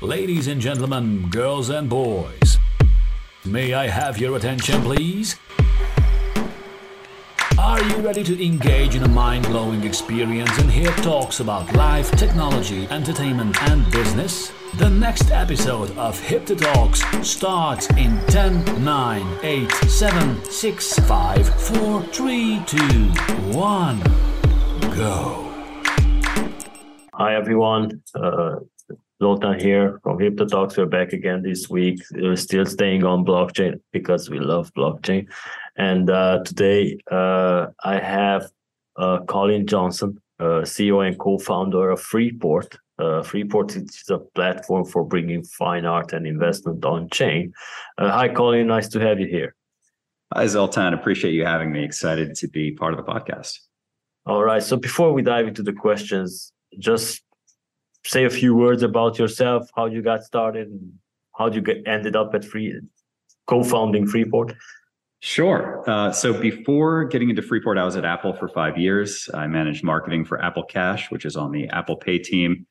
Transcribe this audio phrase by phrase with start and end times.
[0.00, 2.56] Ladies and gentlemen, girls and boys,
[3.44, 5.34] may I have your attention, please?
[7.58, 12.12] Are you ready to engage in a mind blowing experience and hear talks about life,
[12.12, 14.52] technology, entertainment, and business?
[14.76, 22.02] The next episode of Hipther Talks starts in 10, 9, 8, 7, 6, 5, 4,
[22.02, 24.00] 3, 2, 1.
[24.94, 25.44] Go.
[27.14, 28.60] Hi everyone, uh,
[29.20, 30.76] Zoltan here from Hipther Talks.
[30.76, 32.00] We're back again this week.
[32.12, 35.26] We're still staying on blockchain because we love blockchain.
[35.76, 38.48] And uh, today uh, I have
[38.96, 42.78] uh, Colin Johnson, uh, CEO and co-founder of Freeport.
[43.00, 47.52] Uh, Freeport is a platform for bringing fine art and investment on chain.
[47.96, 48.68] Uh, hi, Colin.
[48.68, 49.56] Nice to have you here.
[50.32, 50.94] Hi, Zoltan.
[50.94, 51.82] Appreciate you having me.
[51.82, 53.58] Excited to be part of the podcast.
[54.26, 54.62] All right.
[54.62, 57.22] So before we dive into the questions, just
[58.04, 60.68] say a few words about yourself, how you got started,
[61.36, 62.80] how you get, ended up at Free,
[63.46, 64.54] co-founding Freeport.
[65.20, 65.82] Sure.
[65.88, 69.28] Uh, so before getting into Freeport, I was at Apple for five years.
[69.34, 72.66] I managed marketing for Apple Cash, which is on the Apple Pay team.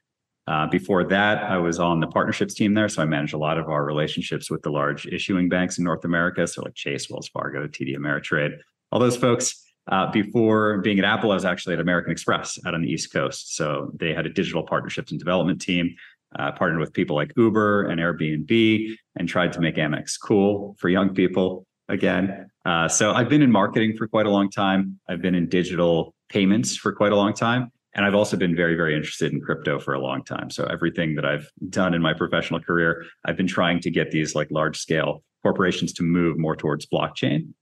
[0.47, 2.87] Uh, before that, I was on the partnerships team there.
[2.87, 6.05] So I managed a lot of our relationships with the large issuing banks in North
[6.05, 6.47] America.
[6.47, 8.57] So like Chase, Wells Fargo, TD Ameritrade,
[8.93, 9.61] all those folks.
[9.87, 13.11] Uh, before being at Apple, I was actually at American Express out on the East
[13.13, 13.55] Coast.
[13.55, 15.95] So they had a digital partnerships and development team,
[16.37, 20.89] uh, partnered with people like Uber and Airbnb, and tried to make Amex cool for
[20.89, 22.49] young people again.
[22.65, 24.99] Uh, so I've been in marketing for quite a long time.
[25.07, 27.71] I've been in digital payments for quite a long time.
[27.95, 30.51] And I've also been very, very interested in crypto for a long time.
[30.51, 34.35] So everything that I've done in my professional career, I've been trying to get these
[34.35, 37.53] like large scale corporations to move more towards blockchain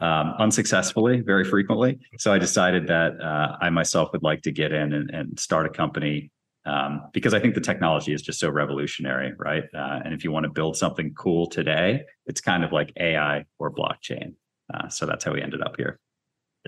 [0.00, 1.98] um, unsuccessfully very frequently.
[2.18, 5.66] So I decided that uh, I myself would like to get in and, and start
[5.66, 6.30] a company
[6.66, 9.64] um, because I think the technology is just so revolutionary, right?
[9.74, 13.44] Uh, and if you want to build something cool today, it's kind of like AI
[13.58, 14.34] or blockchain.
[14.72, 15.98] Uh, so that's how we ended up here.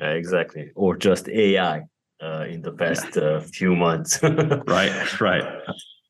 [0.01, 0.71] Yeah, exactly.
[0.75, 1.83] Or just AI
[2.23, 3.23] uh, in the past yeah.
[3.37, 4.23] Uh, few months.
[4.23, 5.45] right, right.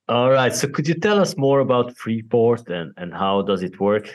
[0.09, 0.55] All right.
[0.55, 4.15] So could you tell us more about Freeport and, and how does it work?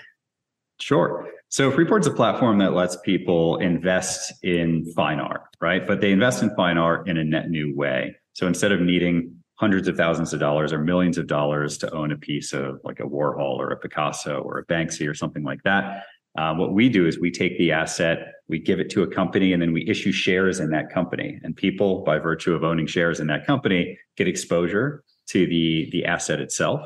[0.80, 1.28] Sure.
[1.50, 5.88] So Freeport's a platform that lets people invest in fine art, right?
[5.88, 8.16] But they invest in fine art in a net new way.
[8.34, 12.12] So instead of needing hundreds of thousands of dollars or millions of dollars to own
[12.12, 15.64] a piece of like a Warhol or a Picasso or a Banksy or something like
[15.64, 16.04] that,
[16.38, 19.54] uh, what we do is we take the asset, we give it to a company,
[19.54, 21.40] and then we issue shares in that company.
[21.44, 26.06] And people, by virtue of owning shares in that company, get exposure to the the
[26.06, 26.82] asset itself.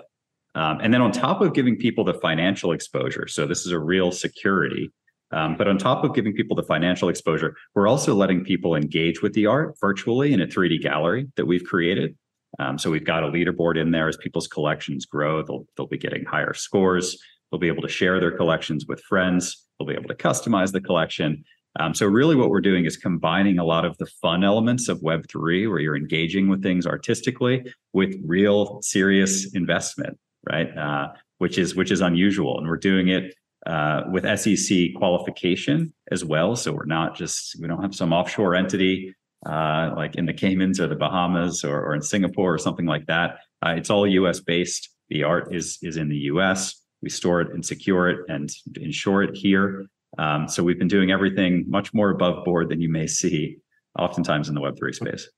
[0.55, 3.79] Um, and then on top of giving people the financial exposure, so this is a
[3.79, 4.91] real security.
[5.31, 9.21] Um, but on top of giving people the financial exposure, we're also letting people engage
[9.21, 12.17] with the art virtually in a 3D gallery that we've created.
[12.59, 15.41] Um, so we've got a leaderboard in there as people's collections grow.
[15.41, 17.17] They'll, they'll be getting higher scores.
[17.49, 19.67] They'll be able to share their collections with friends.
[19.79, 21.45] They'll be able to customize the collection.
[21.79, 24.99] Um, so really what we're doing is combining a lot of the fun elements of
[24.99, 30.19] Web3, where you're engaging with things artistically with real serious investment
[30.49, 30.75] right?
[30.77, 33.33] Uh, which is which is unusual, and we're doing it
[33.65, 36.55] uh, with SEC qualification as well.
[36.55, 39.15] So we're not just we don't have some offshore entity
[39.45, 43.05] uh, like in the Caymans or the Bahamas or, or in Singapore or something like
[43.07, 43.39] that.
[43.65, 44.39] Uh, it's all U.S.
[44.39, 44.89] based.
[45.09, 46.81] The art is is in the U.S.
[47.01, 48.49] We store it and secure it and
[48.79, 49.87] insure it here.
[50.17, 53.57] Um, so we've been doing everything much more above board than you may see,
[53.97, 55.29] oftentimes in the Web three space.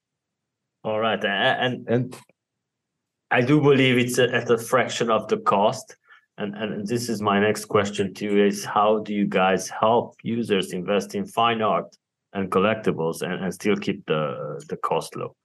[0.84, 2.16] All right, and and
[3.34, 5.96] I do believe it's at a fraction of the cost.
[6.38, 10.18] And, and this is my next question to you is how do you guys help
[10.22, 11.98] users invest in fine art
[12.34, 15.36] and collectibles and, and still keep the the cost low?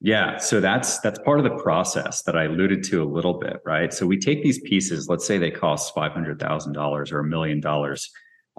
[0.00, 3.60] Yeah, so that's that's part of the process that I alluded to a little bit,
[3.64, 3.94] right?
[3.94, 7.24] So we take these pieces, let's say they cost five hundred thousand dollars or a
[7.24, 8.10] million dollars,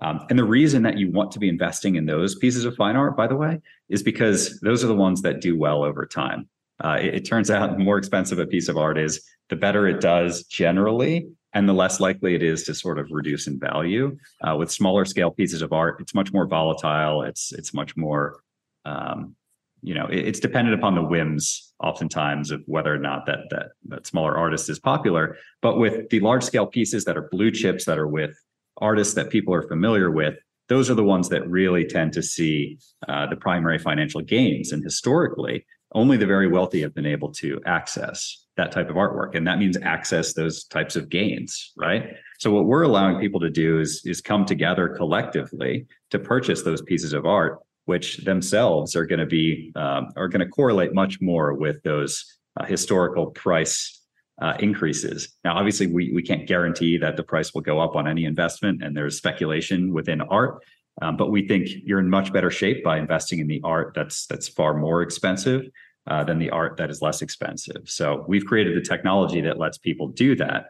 [0.01, 2.95] um, and the reason that you want to be investing in those pieces of fine
[2.95, 6.47] art, by the way, is because those are the ones that do well over time.
[6.83, 9.87] Uh, it, it, turns out the more expensive a piece of art is, the better
[9.87, 14.17] it does generally, and the less likely it is to sort of reduce in value.
[14.41, 17.21] Uh, with smaller scale pieces of art, it's much more volatile.
[17.23, 18.41] It's it's much more,
[18.83, 19.35] um,
[19.81, 23.67] you know, it, it's dependent upon the whims, oftentimes, of whether or not that that
[23.85, 25.37] that smaller artist is popular.
[25.61, 28.35] But with the large scale pieces that are blue chips, that are with
[28.77, 30.35] artists that people are familiar with,
[30.67, 34.71] those are the ones that really tend to see uh, the primary financial gains.
[34.71, 35.65] And historically,
[35.95, 39.57] only the very wealthy have been able to access that type of artwork and that
[39.57, 44.01] means access those types of gains right so what we're allowing people to do is
[44.05, 49.25] is come together collectively to purchase those pieces of art which themselves are going to
[49.25, 52.25] be um, are going to correlate much more with those
[52.59, 54.01] uh, historical price
[54.41, 55.29] uh, increases.
[55.43, 58.83] Now, obviously, we, we can't guarantee that the price will go up on any investment,
[58.83, 60.63] and there's speculation within art.
[61.01, 64.25] Um, but we think you're in much better shape by investing in the art that's
[64.27, 65.67] that's far more expensive
[66.07, 67.81] uh, than the art that is less expensive.
[67.85, 70.67] So we've created the technology that lets people do that,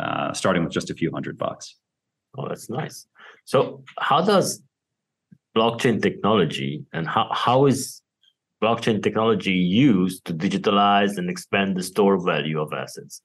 [0.00, 1.76] uh, starting with just a few hundred bucks.
[2.36, 3.06] Oh, that's nice.
[3.44, 4.62] So how does
[5.56, 8.02] blockchain technology and how, how is
[8.62, 13.22] blockchain technology used to digitalize and expand the store value of assets?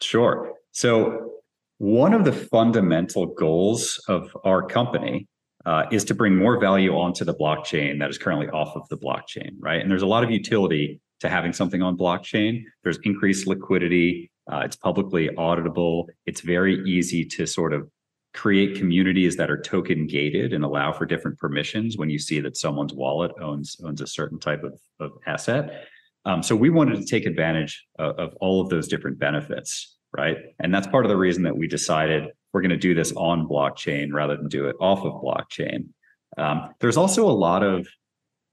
[0.00, 0.52] Sure.
[0.72, 1.32] So,
[1.78, 5.26] one of the fundamental goals of our company
[5.66, 8.96] uh, is to bring more value onto the blockchain that is currently off of the
[8.96, 9.80] blockchain, right?
[9.80, 12.64] And there's a lot of utility to having something on blockchain.
[12.82, 14.30] There's increased liquidity.
[14.50, 16.06] Uh, it's publicly auditable.
[16.26, 17.88] It's very easy to sort of
[18.32, 22.56] create communities that are token gated and allow for different permissions when you see that
[22.56, 25.86] someone's wallet owns owns a certain type of, of asset.
[26.24, 30.36] Um, so we wanted to take advantage of, of all of those different benefits, right?
[30.58, 33.48] And that's part of the reason that we decided we're going to do this on
[33.48, 35.88] blockchain rather than do it off of blockchain.
[36.36, 37.88] Um, there's also a lot of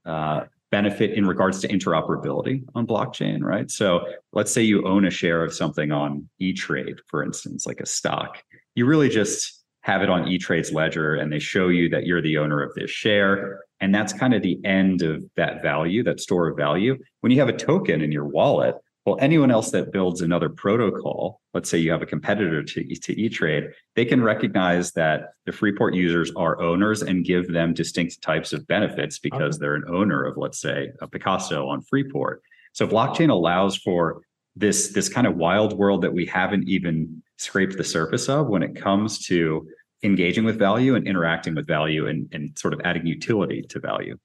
[0.06, 3.70] uh, benefit in regards to interoperability on blockchain, right?
[3.72, 7.86] So let's say you own a share of something on E-Trade, for instance, like a
[7.86, 8.44] stock.
[8.76, 12.38] You really just have it on E-Trade's ledger and they show you that you're the
[12.38, 13.62] owner of this share.
[13.80, 16.98] And that's kind of the end of that value, that store of value.
[17.22, 18.76] When you have a token in your wallet,
[19.07, 23.18] well, anyone else that builds another protocol, let's say you have a competitor to, to
[23.18, 28.51] E-Trade, they can recognize that the Freeport users are owners and give them distinct types
[28.51, 29.62] of benefits because okay.
[29.62, 32.42] they're an owner of, let's say, a Picasso on Freeport.
[32.74, 34.24] So blockchain allows for
[34.57, 38.62] this, this kind of wild world that we haven't even scraped the surface of when
[38.62, 39.65] it comes to
[40.04, 44.18] engaging with value and interacting with value and, and sort of adding utility to value.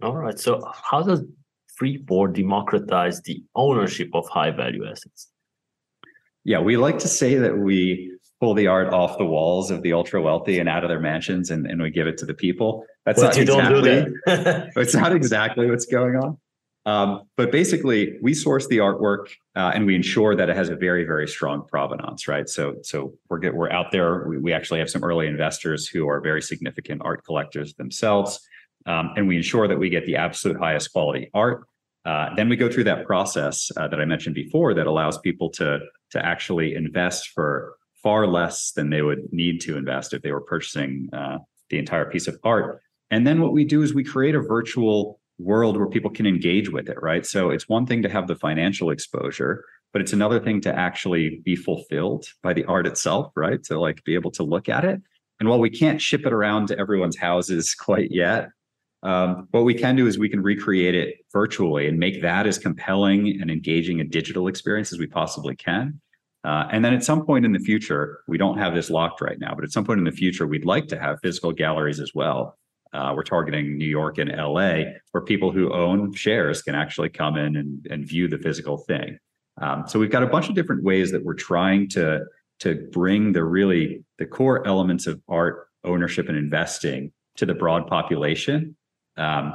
[0.00, 0.38] All right.
[0.38, 1.24] So, how does
[1.82, 5.26] Freeport democratize the ownership of high value assets?
[6.44, 9.92] Yeah, we like to say that we pull the art off the walls of the
[9.92, 12.86] ultra wealthy and out of their mansions and, and we give it to the people.
[13.04, 13.80] That's not exactly
[14.26, 14.70] that.
[14.76, 16.38] it's not exactly what's going on.
[16.86, 19.26] Um, but basically, we source the artwork
[19.56, 22.48] uh, and we ensure that it has a very, very strong provenance, right?
[22.48, 24.28] So, so we're get, we're out there.
[24.28, 28.40] We, we actually have some early investors who are very significant art collectors themselves,
[28.86, 31.66] um, and we ensure that we get the absolute highest quality art.
[32.04, 35.50] Uh, then we go through that process uh, that I mentioned before that allows people
[35.50, 40.32] to to actually invest for far less than they would need to invest if they
[40.32, 41.38] were purchasing uh,
[41.70, 42.80] the entire piece of art.
[43.10, 46.70] And then what we do is we create a virtual world where people can engage
[46.70, 47.24] with it, right?
[47.24, 51.40] So it's one thing to have the financial exposure, but it's another thing to actually
[51.44, 53.62] be fulfilled by the art itself, right?
[53.64, 55.00] To like be able to look at it.
[55.40, 58.48] And while we can't ship it around to everyone's houses quite yet,
[59.02, 62.58] um, what we can do is we can recreate it virtually and make that as
[62.58, 66.00] compelling and engaging a digital experience as we possibly can.
[66.44, 69.38] Uh, and then at some point in the future, we don't have this locked right
[69.38, 72.12] now, but at some point in the future, we'd like to have physical galleries as
[72.14, 72.58] well
[72.92, 74.82] uh, we're targeting New York and LA,
[75.12, 79.18] where people who own shares can actually come in and, and view the physical thing.
[79.60, 82.24] Um, so we've got a bunch of different ways that we're trying to
[82.60, 87.86] to bring the really the core elements of art ownership and investing to the broad
[87.86, 88.76] population.
[89.16, 89.52] Um,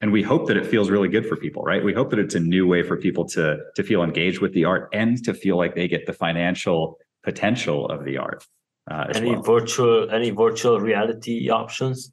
[0.00, 1.82] and we hope that it feels really good for people, right?
[1.82, 4.64] We hope that it's a new way for people to to feel engaged with the
[4.64, 8.44] art and to feel like they get the financial potential of the art.
[8.90, 9.42] Uh, any well.
[9.42, 12.12] virtual any virtual reality options?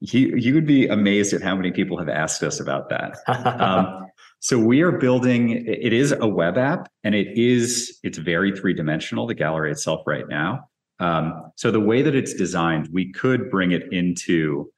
[0.00, 3.16] you you would be amazed at how many people have asked us about that.
[3.60, 4.06] um,
[4.40, 5.66] so we are building.
[5.66, 9.26] It is a web app, and it is it's very three dimensional.
[9.26, 10.68] The gallery itself, right now.
[11.00, 14.70] Um, so the way that it's designed, we could bring it into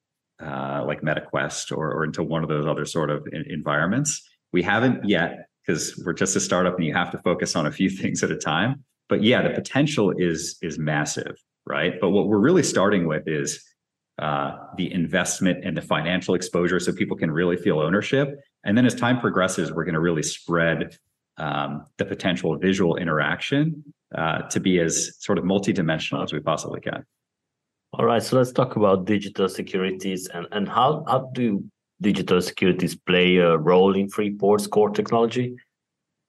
[0.43, 4.23] uh, like MetaQuest or, or into one of those other sort of environments.
[4.53, 7.73] We haven't yet because we're just a startup, and you have to focus on a
[7.73, 8.85] few things at a time.
[9.09, 11.95] But yeah, the potential is is massive, right?
[12.01, 13.63] But what we're really starting with is
[14.21, 18.39] uh, the investment and the financial exposure so people can really feel ownership.
[18.65, 20.99] And then as time progresses, we're going to really spread
[21.39, 23.83] um, the potential visual interaction
[24.15, 27.05] uh, to be as sort of multidimensional as we possibly can.
[27.93, 31.65] All right, so let's talk about digital securities and, and how, how do
[32.01, 35.57] digital securities play a role in Freeport's core technology?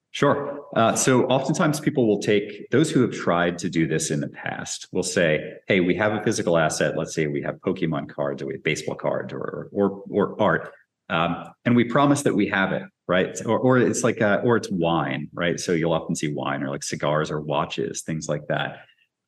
[0.09, 0.59] Sure.
[0.75, 4.27] Uh, so oftentimes people will take those who have tried to do this in the
[4.27, 6.97] past will say, "Hey, we have a physical asset.
[6.97, 10.73] Let's say we have Pokemon cards or we have baseball cards or or or art,
[11.09, 13.39] um, and we promise that we have it, right?
[13.45, 15.57] Or or it's like a, or it's wine, right?
[15.57, 18.79] So you'll often see wine or like cigars or watches, things like that.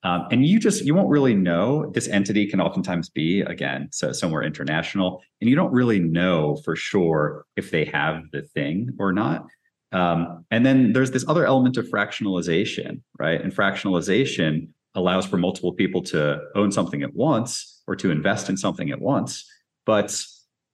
[0.04, 4.12] Um, and you just you won't really know this entity can oftentimes be again so
[4.12, 9.14] somewhere international and you don't really know for sure if they have the thing or
[9.14, 9.46] not
[9.94, 13.40] Um, and then there's this other element of fractionalization, right?
[13.40, 18.58] And fractionalization allows for multiple people to own something at once or to invest in
[18.58, 19.46] something at once.
[19.86, 20.20] But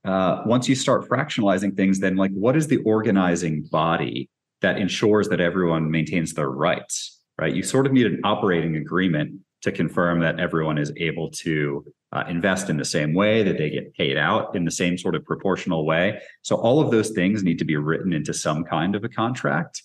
[0.06, 4.30] uh, once you start fractionalizing things, then like what is the organizing body
[4.62, 7.56] that ensures that everyone maintains their rights, right?
[7.56, 12.24] You sort of need an operating agreement to confirm that everyone is able to uh,
[12.28, 15.24] invest in the same way, that they get paid out in the same sort of
[15.26, 16.20] proportional way.
[16.42, 19.84] So all of those things need to be written into some kind of a contract.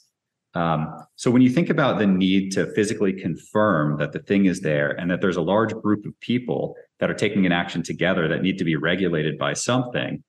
[0.55, 4.61] Um, so when you think about the need to physically confirm that the thing is
[4.61, 8.29] there and that there's a large group of people that are taking an action together
[8.29, 10.23] that need to be regulated by something,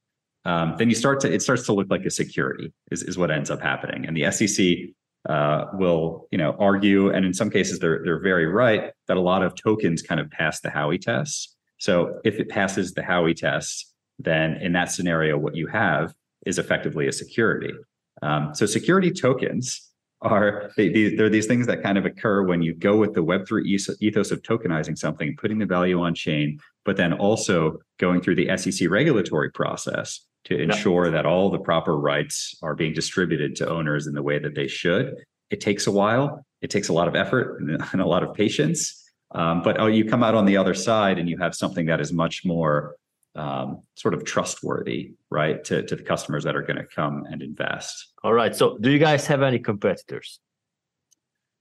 [0.43, 3.31] um, then you start to it starts to look like a security is, is what
[3.31, 4.05] ends up happening.
[4.05, 4.89] And the SEC
[5.27, 9.21] uh, will you know argue, and in some cases they're they're very right that a
[9.21, 11.55] lot of tokens kind of pass the Howey test.
[11.77, 16.13] So if it passes the Howey test, then in that scenario, what you have
[16.45, 17.73] is effectively a security.
[18.21, 19.91] Um, so security tokens
[20.21, 23.23] are they, they, they're these things that kind of occur when you go with the
[23.23, 23.63] Web3
[23.99, 28.57] ethos of tokenizing something, putting the value on chain, but then also going through the
[28.57, 34.07] SEC regulatory process to ensure that all the proper rights are being distributed to owners
[34.07, 35.15] in the way that they should.
[35.49, 36.45] It takes a while.
[36.61, 37.61] It takes a lot of effort
[37.91, 39.03] and a lot of patience.
[39.31, 41.99] Um, but oh, you come out on the other side and you have something that
[41.99, 42.95] is much more
[43.35, 47.41] um, sort of trustworthy, right, to, to the customers that are going to come and
[47.41, 48.13] invest.
[48.23, 48.55] All right.
[48.55, 50.39] So, do you guys have any competitors?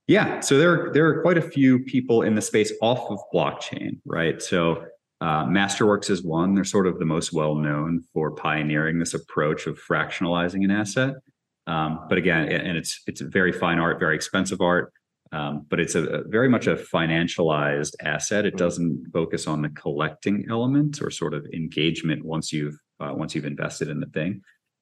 [0.07, 0.39] Yeah.
[0.39, 4.41] So there, there are quite a few people in the space off of blockchain, right?
[4.41, 4.85] So
[5.25, 6.53] uh, Masterworks is one.
[6.53, 11.15] They're sort of the most well known for pioneering this approach of fractionalizing an asset.
[11.65, 14.93] Um, but again, and it's it's very fine art, very expensive art.
[15.31, 18.45] Um, but it's a, a, very much a financialized asset.
[18.45, 23.33] It doesn't focus on the collecting element or sort of engagement once you've uh, once
[23.33, 24.41] you've invested in the thing.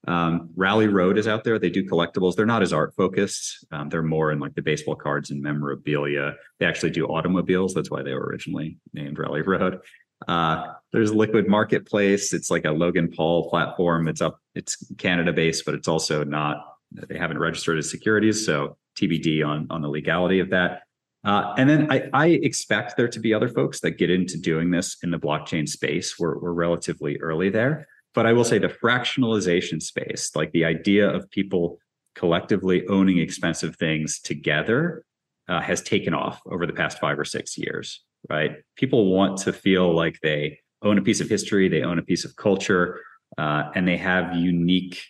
[0.10, 1.58] Um, Rally Road is out there.
[1.58, 2.36] They do collectibles.
[2.36, 3.66] They're not as art focused.
[3.72, 6.36] Um, they're more in like the baseball cards and memorabilia.
[6.60, 7.74] They actually do automobiles.
[7.74, 9.80] That's why they were originally named Rally Road.
[10.28, 12.34] Uh, there's a Liquid Marketplace.
[12.34, 14.08] It's like a Logan Paul platform.
[14.08, 14.40] It's up.
[14.56, 16.58] It's Canada based, but it's also not.
[16.92, 20.84] They haven't registered as securities, so TBD on on the legality of that.
[21.24, 24.72] Uh, and then I, I, expect there to be other folks that get into doing
[24.72, 26.20] this in the blockchain space.
[26.20, 31.10] We're, we're relatively early there, but I will say the fractionalization space, like the idea
[31.10, 31.80] of people
[32.14, 35.06] collectively owning expensive things together,
[35.48, 38.04] uh, has taken off over the past five or six years.
[38.30, 38.58] Right?
[38.76, 42.26] People want to feel like they own a piece of history, they own a piece
[42.26, 43.02] of culture,
[43.38, 45.02] uh, and they have unique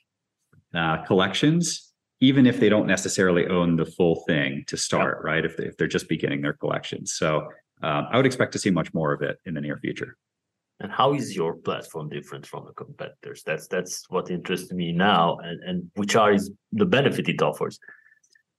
[0.73, 1.93] uh, collections
[2.23, 5.25] even if they don't necessarily own the full thing to start, yep.
[5.25, 5.43] right?
[5.43, 7.15] If, they, if they're just beginning their collections.
[7.15, 7.49] So
[7.81, 10.15] um, I would expect to see much more of it in the near future.
[10.79, 13.43] And how is your platform different from the competitors?
[13.45, 17.77] That's that's what interests me now, and and which are is the benefit it offers.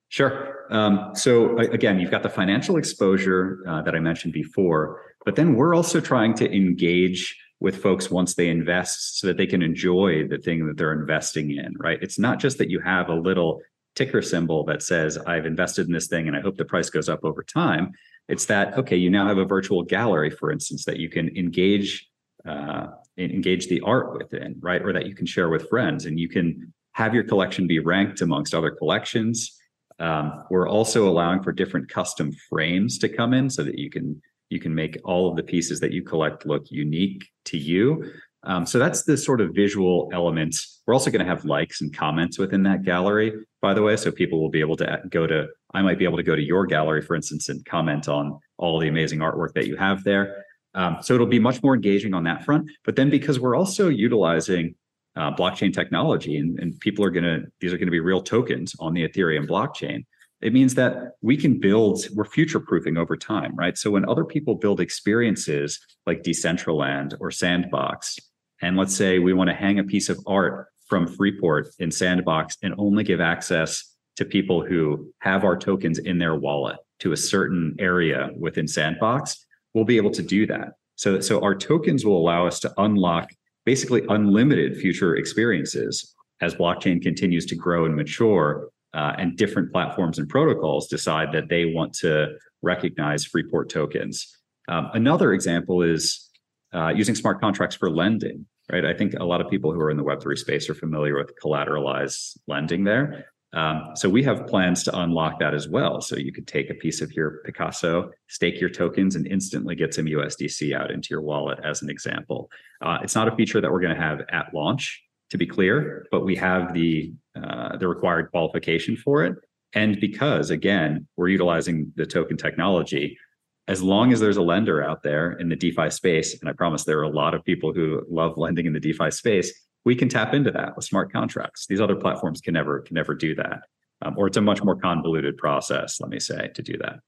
[0.09, 0.67] Sure.
[0.71, 5.55] Um, so again, you've got the financial exposure uh, that I mentioned before, but then
[5.55, 10.27] we're also trying to engage with folks once they invest so that they can enjoy
[10.29, 11.99] the thing that they're investing in, right?
[12.03, 13.61] It's not just that you have a little
[13.95, 17.09] ticker symbol that says, I've invested in this thing and I hope the price goes
[17.09, 17.93] up over time.
[18.29, 22.09] It's that, okay, you now have a virtual gallery, for instance, that you can engage.
[22.47, 24.83] Uh, engage the art within, right?
[24.83, 28.21] Or that you can share with friends and you can have your collection be ranked
[28.21, 29.59] amongst other collections.
[29.99, 34.21] Um, we're also allowing for different custom frames to come in so that you can
[34.51, 38.13] you can make all of the pieces that you collect look unique to you.
[38.45, 40.83] Um, so that's the sort of visual elements.
[40.87, 43.33] We're also going to have likes and comments within that gallery,
[43.63, 43.97] by the way.
[43.97, 46.43] So people will be able to go to, I might be able to go to
[46.43, 50.45] your gallery, for instance, and comment on all the amazing artwork that you have there.
[50.75, 52.71] Um, so it'll be much more engaging on that front.
[52.85, 54.75] But then because we're also utilizing
[55.17, 58.23] uh, blockchain technology and, and people are going to, these are going to be real
[58.23, 60.05] tokens on the Ethereum blockchain.
[60.41, 63.79] It means that we can build we're future proofing over time right?
[63.79, 68.19] So when other people build experiences like decentraland or sandbox
[68.61, 72.59] and let's say we want to hang a piece of art from freeport in sandbox
[72.63, 77.17] and only give access to people who have our tokens in their wallet to a
[77.17, 79.45] certain area within sandbox
[79.75, 80.75] we'll be able to do that.
[80.97, 83.31] So so our tokens will allow us to unlock
[83.65, 90.19] basically unlimited future experiences as blockchain continues to grow and mature uh, and different platforms
[90.19, 92.29] and protocols decide that they want to
[92.63, 94.37] recognize Freeport tokens.
[94.69, 96.31] Um, another example is
[96.73, 98.85] uh, using smart contracts for lending, right?
[98.85, 101.33] I think a lot of people who are in the Web3 space are familiar with
[101.43, 103.27] collateralized lending there.
[103.55, 106.01] Um, so we have plans to unlock that as well.
[106.01, 109.95] So you could take a piece of your Picasso, stake your tokens, and instantly get
[109.95, 112.51] some USDC out into your wallet, as an example.
[112.83, 116.07] Uh, it's not a feature that we're going to have at launch, to be clear,
[116.11, 119.35] but we have the uh, the required qualification for it.
[119.73, 123.19] And because again, we're utilizing the token technology,
[123.67, 126.85] as long as there's a lender out there in the DeFi space, and I promise
[126.85, 129.53] there are a lot of people who love lending in the DeFi space,
[129.85, 131.67] we can tap into that with smart contracts.
[131.67, 133.63] These other platforms can never can never do that,
[134.03, 136.01] um, or it's a much more convoluted process.
[136.01, 137.01] Let me say to do that.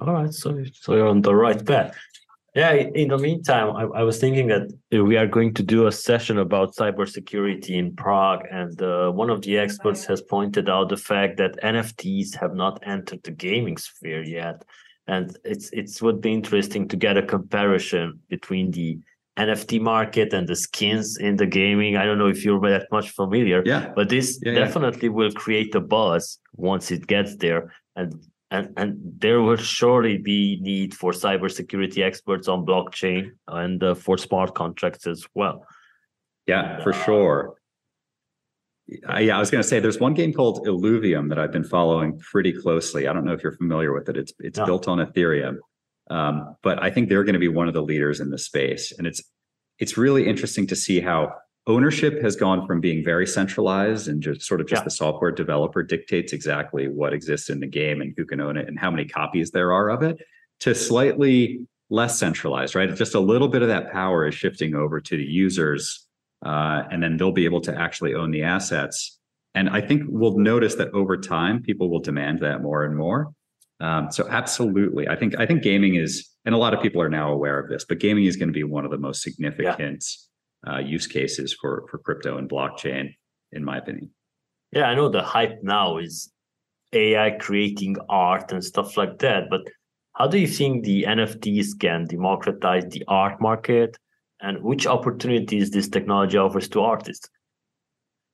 [0.00, 1.96] All right, so so you're on the right path.
[2.54, 2.72] Yeah.
[2.72, 6.38] In the meantime, I, I was thinking that we are going to do a session
[6.38, 11.36] about cybersecurity in Prague, and uh, one of the experts has pointed out the fact
[11.36, 14.64] that NFTs have not entered the gaming sphere yet
[15.06, 18.98] and it's it's would be interesting to get a comparison between the
[19.38, 21.96] NFT market and the skins in the gaming.
[21.96, 23.92] I don't know if you're that much familiar, yeah.
[23.94, 25.14] but this yeah, definitely yeah.
[25.14, 28.14] will create a buzz once it gets there, and
[28.50, 34.16] and and there will surely be need for cybersecurity experts on blockchain and uh, for
[34.16, 35.66] smart contracts as well.
[36.46, 37.56] Yeah, for sure.
[39.08, 41.64] Uh, yeah, I was going to say there's one game called Illuvium that I've been
[41.64, 43.08] following pretty closely.
[43.08, 44.16] I don't know if you're familiar with it.
[44.16, 44.64] It's it's no.
[44.64, 45.56] built on Ethereum,
[46.10, 48.92] um, but I think they're going to be one of the leaders in the space,
[48.96, 49.22] and it's
[49.78, 51.32] it's really interesting to see how
[51.66, 54.84] ownership has gone from being very centralized and just sort of just yeah.
[54.84, 58.68] the software developer dictates exactly what exists in the game and who can own it
[58.68, 60.18] and how many copies there are of it
[60.60, 65.00] to slightly less centralized right just a little bit of that power is shifting over
[65.00, 66.06] to the users
[66.44, 69.18] uh, and then they'll be able to actually own the assets.
[69.54, 73.32] And I think we'll notice that over time, people will demand that more and more.
[73.80, 77.10] Um, so absolutely, I think I think gaming is, and a lot of people are
[77.10, 80.04] now aware of this, but gaming is going to be one of the most significant
[80.64, 80.74] yeah.
[80.74, 83.14] uh, use cases for for crypto and blockchain,
[83.52, 84.10] in my opinion.
[84.72, 86.30] Yeah, I know the hype now is
[86.92, 89.62] AI creating art and stuff like that, but
[90.14, 93.98] how do you think the NFTs can democratize the art market
[94.40, 97.28] and which opportunities this technology offers to artists.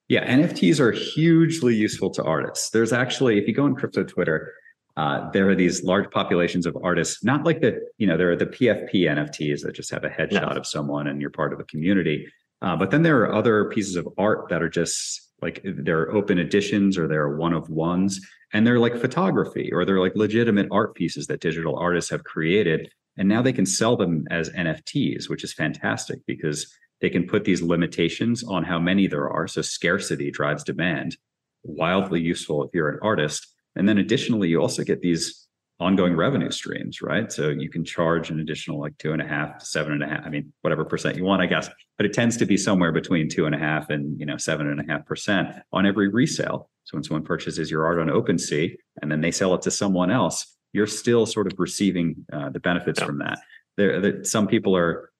[0.08, 2.70] Yeah, NFTs are hugely useful to artists.
[2.70, 4.52] There's actually, if you go on crypto Twitter,
[4.96, 8.36] uh, there are these large populations of artists, not like the, you know, there are
[8.36, 10.56] the PFP NFTs that just have a headshot yeah.
[10.56, 12.26] of someone and you're part of a community.
[12.60, 16.38] Uh, but then there are other pieces of art that are just like they're open
[16.38, 18.20] editions or they're one of ones
[18.52, 22.90] and they're like photography or they're like legitimate art pieces that digital artists have created
[23.16, 27.44] and now they can sell them as NFTs, which is fantastic because they can put
[27.44, 29.46] these limitations on how many there are.
[29.46, 31.16] So scarcity drives demand,
[31.62, 33.51] wildly useful if you're an artist.
[33.76, 35.42] And then additionally, you also get these
[35.82, 37.30] ongoing revenue streams, right?
[37.32, 40.06] So you can charge an additional like two and a half to seven and a
[40.06, 40.24] half.
[40.24, 43.28] I mean, whatever percent you want, I guess, but it tends to be somewhere between
[43.28, 46.70] two and a half and you know seven and a half percent on every resale.
[46.84, 50.10] So when someone purchases your art on OpenSea and then they sell it to someone
[50.10, 53.06] else, you're still sort of receiving uh, the benefits yeah.
[53.06, 53.38] from that.
[53.76, 55.10] There, there, some people are.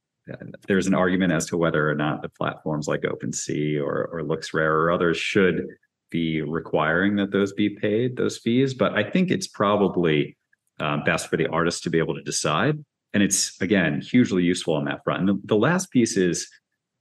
[0.69, 4.71] There's an argument as to whether or not the platforms like OpenSea or or LooksRare
[4.71, 5.67] or others should
[6.13, 8.75] be requiring that those be paid those fees.
[8.75, 10.37] But I think it's probably
[10.79, 12.79] um, best for the artist to be able to decide.
[13.15, 15.21] And it's again hugely useful on that front.
[15.21, 16.49] And the, the last piece is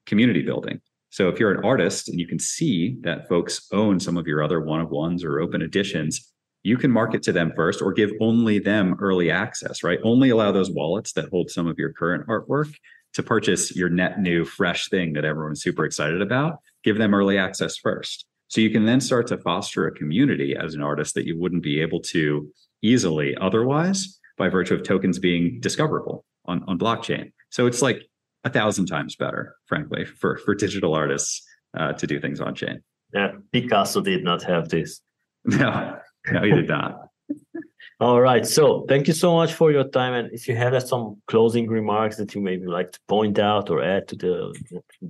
[0.06, 0.82] community building.
[1.10, 4.41] So if you're an artist and you can see that folks own some of your
[4.41, 6.32] other one of ones or open editions,
[6.63, 10.00] you can market to them first or give only them early access, right?
[10.04, 12.74] Only allow those wallets that hold some of your current artwork
[13.13, 16.60] to purchase your net new fresh thing that everyone's super excited about.
[16.84, 18.26] Give them early access first.
[18.51, 21.63] So you can then start to foster a community as an artist that you wouldn't
[21.63, 27.31] be able to easily otherwise by virtue of tokens being discoverable on, on blockchain.
[27.49, 28.01] So it's like
[28.43, 32.81] a thousand times better, frankly, for, for digital artists uh, to do things on chain.
[33.13, 35.01] Yeah, Picasso did not have this.
[35.45, 35.97] No,
[36.29, 37.07] no, you did not.
[38.01, 38.45] All right.
[38.45, 40.13] So thank you so much for your time.
[40.13, 43.81] And if you have some closing remarks that you maybe like to point out or
[43.81, 44.53] add to the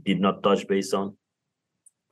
[0.06, 1.18] did not touch base on.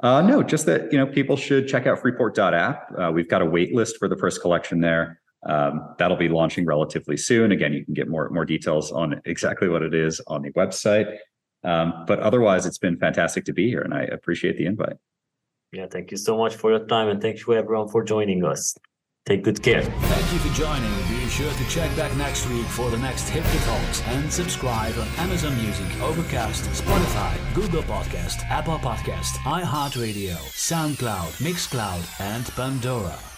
[0.01, 2.87] Uh, no, just that you know people should check out Freeport.app.
[2.97, 5.19] Uh, we've got a wait list for the first collection there.
[5.45, 7.51] Um, that'll be launching relatively soon.
[7.51, 11.17] Again, you can get more more details on exactly what it is on the website.
[11.63, 14.95] Um, but otherwise, it's been fantastic to be here, and I appreciate the invite.
[15.73, 18.75] Yeah, thank you so much for your time, and thank you everyone for joining us.
[19.29, 19.83] Take good care.
[19.83, 20.91] Thank you for joining.
[21.07, 25.07] Be sure to check back next week for the next Hip Talks and subscribe on
[25.19, 33.28] Amazon Music, Overcast, Spotify, Google Podcast, Apple Podcast, iHeartRadio, SoundCloud, Mixcloud, and Pandora.